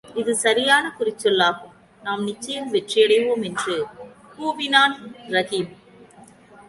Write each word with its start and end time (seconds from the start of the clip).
இது 0.15 0.35
சரியான 0.35 0.85
குறிச்சொல்லாகும், 0.99 1.75
நாம் 2.03 2.23
நிச்சயம் 2.23 2.71
வெற்றியடைவோம்! 2.73 3.43
என்று 3.43 3.75
கூவினான் 4.33 4.95
ரஹீம். 5.29 5.71